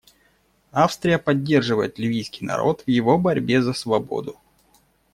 Австрия 0.71 1.19
поддерживает 1.19 1.99
ливийский 1.99 2.43
народ 2.43 2.81
в 2.81 2.87
его 2.89 3.19
борьбе 3.19 3.61
за 3.61 3.73
свободу. 3.73 4.39